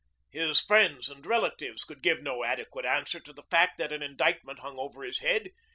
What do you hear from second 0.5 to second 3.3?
friends and relatives could give no adequate answer